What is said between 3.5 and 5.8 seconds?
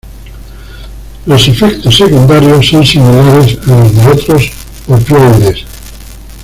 a las de otros opioides.